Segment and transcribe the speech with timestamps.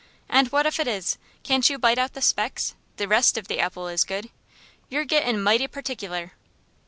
[0.27, 1.19] "And what if it is?
[1.43, 2.73] Can't you bite out the specks?
[2.97, 4.31] The rest of the apple is good.
[4.89, 6.31] You're gettin' mighty particular."